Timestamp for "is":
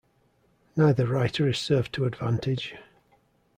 1.47-1.59